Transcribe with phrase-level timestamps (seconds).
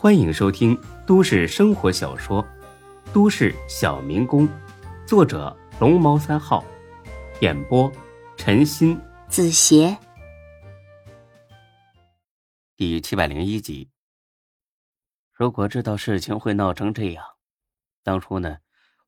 [0.00, 2.40] 欢迎收听都市生活小说
[3.12, 4.46] 《都市小民工》，
[5.04, 6.64] 作者龙猫三号，
[7.40, 7.90] 演播
[8.36, 9.98] 陈鑫、子邪，
[12.76, 13.90] 第七百零一集。
[15.32, 17.24] 如果知道事情会闹成这样，
[18.04, 18.58] 当初呢，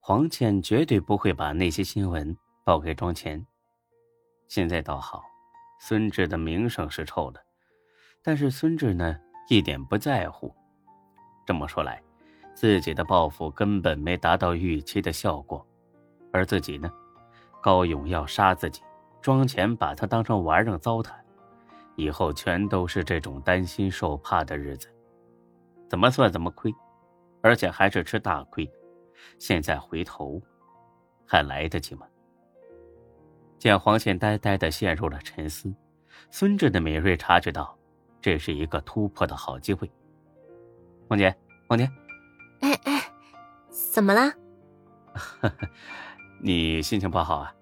[0.00, 3.46] 黄倩绝对不会把那些新闻报给庄前。
[4.48, 5.22] 现在倒好，
[5.80, 7.40] 孙志的名声是臭了，
[8.24, 9.16] 但是孙志呢，
[9.48, 10.52] 一点不在乎。
[11.50, 12.00] 这么说来，
[12.54, 15.66] 自己的报复根本没达到预期的效果，
[16.32, 16.88] 而自己呢，
[17.60, 18.80] 高勇要杀自己，
[19.20, 21.10] 庄前把他当成玩儿糟蹋，
[21.96, 24.88] 以后全都是这种担心受怕的日子，
[25.88, 26.72] 怎么算怎么亏，
[27.42, 28.70] 而且还是吃大亏。
[29.40, 30.40] 现在回头，
[31.26, 32.06] 还来得及吗？
[33.58, 35.74] 见黄倩呆呆的陷入了沉思，
[36.30, 37.76] 孙志的敏锐察觉到，
[38.20, 39.90] 这是一个突破的好机会。
[41.10, 41.90] 王姐，王姐，
[42.60, 43.12] 哎哎，
[43.92, 44.32] 怎么了？
[46.40, 47.52] 你心情不好啊？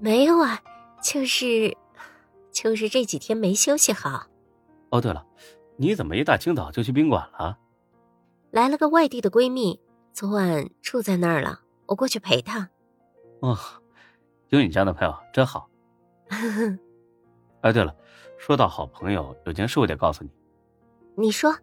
[0.00, 0.60] 没有啊，
[1.00, 1.76] 就是，
[2.50, 4.26] 就是这几天没休息好。
[4.90, 5.24] 哦，对了，
[5.76, 7.56] 你怎么一大清早就去宾馆了？
[8.50, 9.80] 来了个外地的闺蜜，
[10.12, 12.68] 昨晚住在那儿了，我过去陪她。
[13.42, 13.56] 哦，
[14.48, 15.70] 有你这样的朋友真好。
[17.62, 17.94] 哎，对了，
[18.38, 20.30] 说到好朋友，有件事我得告诉你。
[21.14, 21.56] 你说。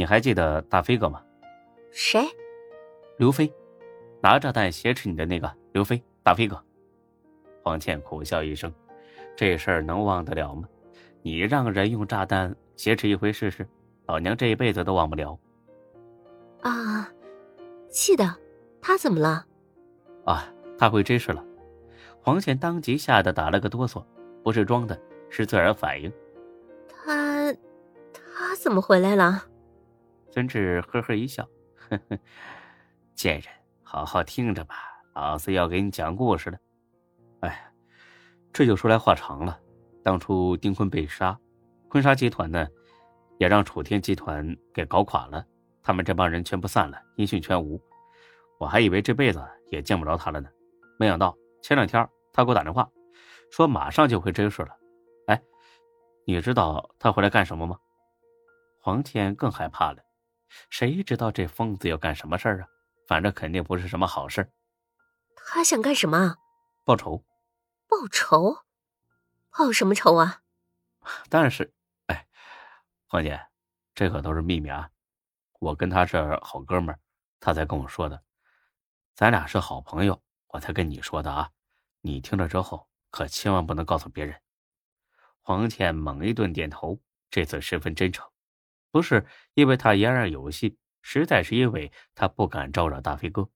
[0.00, 1.22] 你还记得大飞哥吗？
[1.90, 2.22] 谁？
[3.18, 3.52] 刘飞，
[4.22, 6.58] 拿炸弹挟持你的那个刘飞，大飞哥。
[7.62, 8.72] 黄倩苦笑一声
[9.36, 10.66] ：“这事儿能忘得了吗？
[11.20, 13.68] 你让人用炸弹挟持一回试试，
[14.06, 15.38] 老娘这一辈子都忘不了。”
[16.64, 17.06] 啊，
[17.90, 18.34] 记得，
[18.80, 19.44] 他怎么了？
[20.24, 21.44] 啊，他会这事了。
[22.22, 24.02] 黄倩当即吓得打了个哆嗦，
[24.42, 24.98] 不是装的，
[25.28, 26.10] 是自然反应。
[26.88, 27.54] 他，
[28.14, 29.44] 他怎么回来了？
[30.32, 32.18] 孙志呵呵一笑，呵呵，
[33.14, 34.76] 贱人，好好听着吧，
[35.12, 36.58] 老子要给你讲故事了。
[37.40, 37.72] 哎，
[38.52, 39.58] 这就说来话长了。
[40.04, 41.36] 当初丁坤被杀，
[41.88, 42.66] 坤沙集团呢，
[43.38, 45.44] 也让楚天集团给搞垮了，
[45.82, 47.80] 他们这帮人全部散了，音讯全无。
[48.58, 50.48] 我还以为这辈子也见不着他了呢，
[50.96, 52.88] 没想到前两天他给我打电话，
[53.50, 54.76] 说马上就会真事了。
[55.26, 55.42] 哎，
[56.24, 57.76] 你知道他回来干什么吗？
[58.80, 60.00] 黄天更害怕了。
[60.68, 62.68] 谁知道这疯子要干什么事儿啊？
[63.06, 64.52] 反正肯定不是什么好事。
[65.34, 66.36] 他想干什么？
[66.84, 67.24] 报仇。
[67.88, 68.64] 报仇？
[69.50, 70.42] 报什么仇啊？
[71.28, 71.72] 但是，
[72.06, 72.28] 哎，
[73.06, 73.40] 黄姐，
[73.94, 74.90] 这可都是秘密啊！
[75.58, 77.00] 我跟他是好哥们儿，
[77.40, 78.22] 他才跟我说的。
[79.14, 81.50] 咱俩是好朋友，我才跟你说的啊！
[82.00, 84.40] 你听了之后可千万不能告诉别人。
[85.40, 87.00] 黄倩猛一顿点头，
[87.30, 88.30] 这次十分真诚。
[88.90, 93.48] 不是因为他言而有信，实在是因为他不敢招惹大飞哥。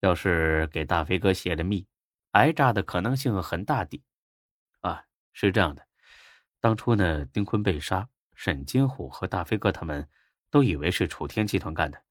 [0.00, 1.86] 要是给大飞哥泄了密，
[2.30, 4.02] 挨炸的可能性很大的。
[4.80, 5.86] 啊，是这样的，
[6.60, 10.08] 当初呢，丁坤被杀，沈金虎和大飞哥他们
[10.50, 12.02] 都以为是楚天集团干的，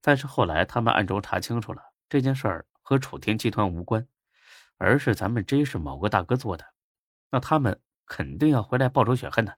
[0.00, 4.06] 但是后来他们暗中查清楚了，这件事儿和楚天集团无关，
[4.78, 6.64] 而是咱们真是某个大哥做的，
[7.30, 9.56] 那他们肯定要回来报仇雪恨的。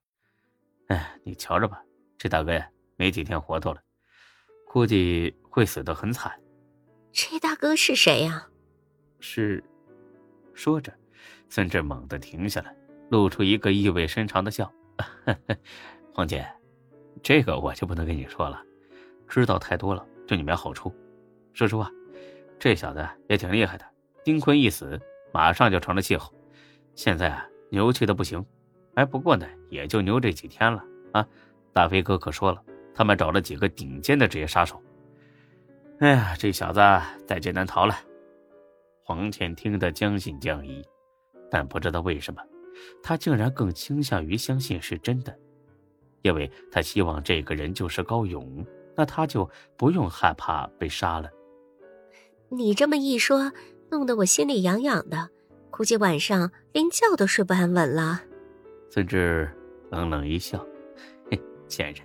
[0.88, 1.82] 哎，你瞧着吧。
[2.20, 3.80] 这大哥呀，没几天活头了，
[4.66, 6.30] 估计会死得很惨。
[7.10, 8.46] 这大哥是谁呀？
[9.20, 9.64] 是，
[10.52, 10.92] 说着，
[11.48, 12.76] 孙志猛地停下来，
[13.08, 14.70] 露出一个意味深长的笑。
[16.12, 16.46] 黄姐，
[17.22, 18.62] 这个我就不能跟你说了，
[19.26, 20.94] 知道太多了对你没好处。
[21.54, 21.90] 说实话，
[22.58, 23.86] 这小子也挺厉害的。
[24.22, 25.00] 丁坤一死，
[25.32, 26.30] 马上就成了气候，
[26.94, 28.44] 现在啊，牛气的不行。
[28.92, 31.26] 哎，不过呢，也就牛这几天了啊。
[31.80, 32.62] 大飞哥可说了，
[32.94, 34.78] 他们找了几个顶尖的职业杀手。
[36.00, 36.80] 哎呀，这小子
[37.26, 37.98] 在劫难逃了。
[39.02, 40.84] 黄倩听得将信将疑，
[41.50, 42.42] 但不知道为什么，
[43.02, 45.34] 他竟然更倾向于相信是真的，
[46.20, 48.62] 因为他希望这个人就是高勇，
[48.94, 51.30] 那他就不用害怕被杀了。
[52.50, 53.52] 你这么一说，
[53.90, 55.30] 弄得我心里痒痒的，
[55.70, 58.20] 估计晚上连觉都睡不安稳了。
[58.90, 59.50] 孙志
[59.90, 60.62] 冷冷一笑。
[61.70, 62.04] 贱人，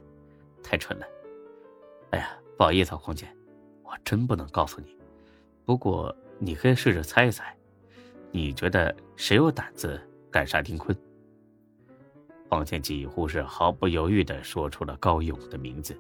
[0.64, 1.06] 太蠢了！
[2.12, 3.28] 哎呀，不好意思，啊黄姐，
[3.84, 4.96] 我真不能告诉你。
[5.66, 7.58] 不过你可以试着猜一猜，
[8.32, 10.00] 你觉得谁有胆子
[10.32, 10.96] 敢杀丁坤？
[12.48, 15.98] 黄倩几乎是毫不犹豫的说出了高勇的名字。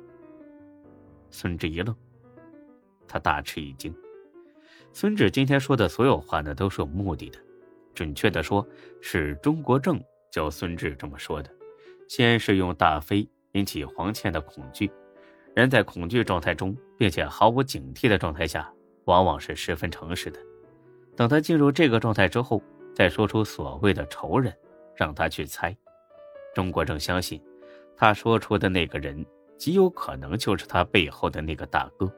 [1.32, 1.94] 孙志一愣，
[3.08, 3.94] 他大吃一惊。
[4.94, 7.40] 孙志今天说的所有话呢，都是有目的的。
[7.96, 8.66] 准确的说，
[9.02, 10.00] 是钟国正
[10.32, 11.50] 教孙志这么说的。
[12.08, 13.28] 先是用大飞。
[13.56, 14.92] 引起黄倩的恐惧。
[15.56, 18.69] 人在恐惧状态中，并且毫无警惕的状态下，
[19.06, 20.40] 往往是十分诚实的。
[21.16, 22.62] 等他进入这个状态之后，
[22.94, 24.54] 再说出所谓的仇人，
[24.94, 25.75] 让他去猜。
[26.54, 27.42] 钟国正相信，
[27.96, 29.25] 他说出的那个人
[29.58, 32.13] 极有可能就是他背后的那个大哥，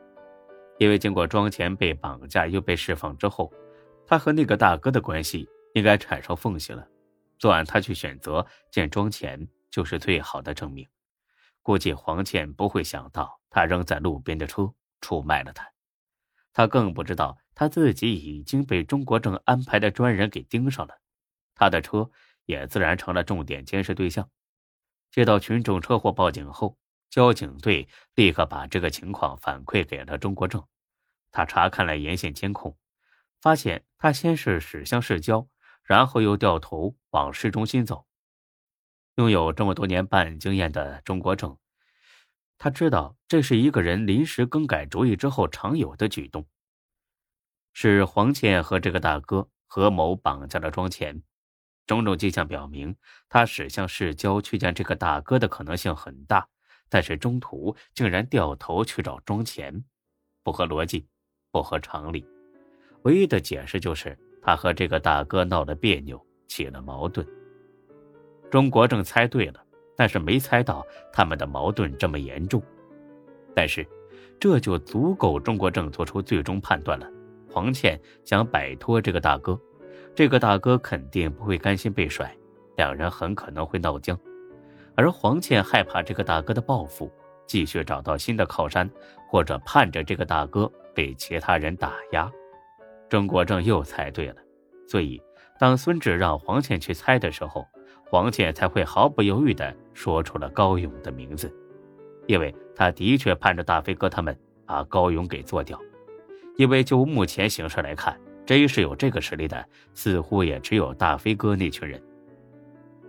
[0.79, 3.53] 因为经过庄前被绑架又被释放之后，
[4.07, 6.83] 他和那个大哥的关系应该产生缝隙了。
[7.37, 10.83] 作案他去选择见庄前，就是最好的证明。
[11.67, 15.69] 估计黄倩不会想到，他扔在路边的车出卖了他。
[16.53, 21.01] 他更不知道，他自己已经被钟国正安排的专人给盯上了，
[21.55, 22.09] 他的车
[22.45, 24.29] 也自然成了重点监视对象。
[25.11, 26.77] 接到群众车祸报警后，
[27.09, 30.65] 交警队立刻把这个情况反馈给了钟国正。
[31.31, 32.77] 他查看了沿线监控，
[33.41, 35.45] 发现他先是驶向市郊，
[35.83, 38.07] 然后又掉头往市中心走。
[39.17, 41.57] 拥有这么多年办案经验的钟国正，
[42.59, 46.45] 他知道这是一个人临时更改主意之后常有的举动。
[47.73, 51.23] 是黄倩和这个大哥合谋绑架了庄前，
[51.87, 52.95] 种种迹象表明，
[53.27, 56.47] 他驶向市郊去见这个大哥的可能性很大。
[56.87, 59.83] 但是中途竟然掉头去找庄前，
[60.43, 61.07] 不合逻辑，
[61.51, 62.23] 不合常理。
[63.01, 67.27] 唯一的解释就是他和这个大哥闹了别扭，起了矛盾。
[68.49, 69.61] 中国正猜对了，
[69.95, 72.61] 但是没猜到他们的矛盾这么严重。
[73.53, 73.85] 但是，
[74.39, 77.09] 这就足够中国正做出最终判断了：
[77.51, 79.59] 黄倩想摆脱这个大哥，
[80.15, 82.33] 这个大哥肯定不会甘心被甩，
[82.77, 84.17] 两人很可能会闹僵。
[84.95, 87.11] 而黄倩害怕这个大哥的报复，
[87.45, 88.89] 继续找到新的靠山，
[89.27, 92.31] 或者盼着这个大哥被其他人打压。
[93.09, 94.35] 中国正又猜对了，
[94.87, 95.21] 所以
[95.59, 97.67] 当孙志让黄倩去猜的时候。
[98.09, 101.53] 黄倩才会毫不犹豫地说出了高勇的名字，
[102.25, 105.79] 因为他的确盼着大飞哥他们把高勇给做掉。
[106.55, 109.63] 因为就目前形势来看，真是有这个实力的，
[109.93, 112.01] 似乎也只有大飞哥那群人。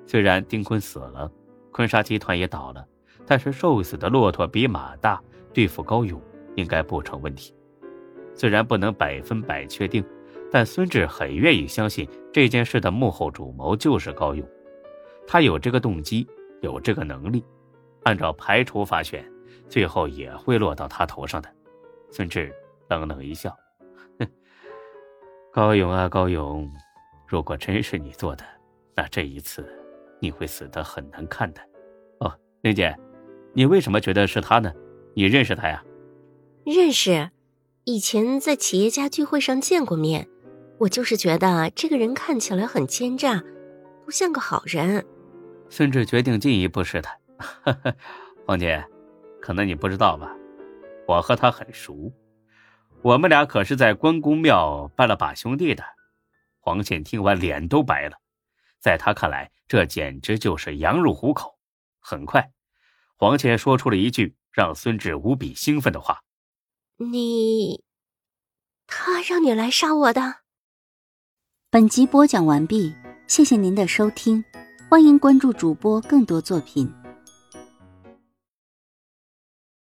[0.04, 1.30] 虽然丁坤死了，
[1.70, 2.86] 坤沙集团也倒了，
[3.24, 5.22] 但是瘦死的骆驼比马大，
[5.54, 6.20] 对付高勇
[6.56, 7.54] 应该不成问题。
[8.34, 10.04] 虽然不能百分百确定，
[10.50, 14.46] 但孙志很愿意相信这件事的幕后主谋就是高勇。
[15.30, 16.26] 他有这个动机，
[16.62, 17.44] 有这个能力，
[18.04, 19.22] 按照排除法选，
[19.69, 21.54] 最后也会落到他头上的。
[22.10, 22.50] 孙志
[22.88, 23.54] 冷冷一笑
[24.19, 24.26] ：“哼，
[25.52, 26.72] 高勇啊，高勇，
[27.26, 28.44] 如果真是你做的，
[28.96, 29.69] 那这一次
[30.19, 31.60] 你会死得很难看的。”
[32.20, 32.96] 哦，玲姐，
[33.52, 34.72] 你为什么觉得是他呢？
[35.14, 35.84] 你认识他呀？
[36.64, 37.28] 认识，
[37.84, 40.26] 以前在企业家聚会上见过面。
[40.78, 43.42] 我就是觉得这个人看起来很奸诈，
[44.06, 45.04] 不像个好人。
[45.70, 47.17] 孙志决定进一步试探，
[48.47, 48.85] 黄姐，
[49.41, 50.35] 可能你不知道吧，
[51.06, 52.12] 我和他很熟，
[53.03, 55.85] 我们俩可是在关公庙拜了把兄弟的。
[56.61, 58.17] 黄倩听完脸都白了，
[58.79, 61.59] 在他看来，这简直就是羊入虎口。
[62.00, 62.50] 很快，
[63.17, 66.23] 黄倩说出了一句让孙志无比兴奋的话
[66.97, 67.85] ：“你，
[68.87, 70.37] 他让你来杀我的。”
[71.70, 72.94] 本集播讲完毕，
[73.26, 74.43] 谢谢您的收听。
[74.90, 76.90] 欢迎关注主播更多作品。